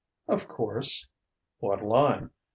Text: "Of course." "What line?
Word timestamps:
"Of 0.27 0.47
course." 0.47 1.07
"What 1.59 1.83
line? 1.85 2.31